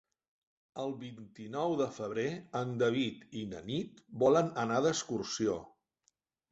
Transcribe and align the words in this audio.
El 0.83 0.93
vint-i-nou 1.03 1.75
de 1.83 1.87
febrer 1.99 2.25
en 2.63 2.73
David 2.85 3.31
i 3.43 3.47
na 3.55 3.63
Nit 3.71 4.05
volen 4.27 4.53
anar 4.67 4.85
d'excursió. 4.89 5.65